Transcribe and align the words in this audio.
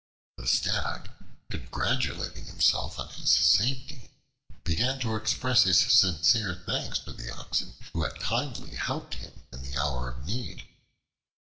The 0.37 0.47
Stag, 0.47 1.11
congratulating 1.51 2.45
himself 2.47 2.97
on 2.97 3.09
his 3.09 3.29
safety, 3.29 4.09
began 4.63 4.99
to 5.01 5.15
express 5.15 5.61
his 5.61 5.77
sincere 5.79 6.55
thanks 6.65 6.97
to 7.01 7.13
the 7.13 7.29
Oxen 7.31 7.75
who 7.93 8.01
had 8.01 8.19
kindly 8.19 8.77
helped 8.77 9.13
him 9.13 9.43
in 9.53 9.61
the 9.61 9.77
hour 9.77 10.09
of 10.09 10.25
need. 10.25 10.67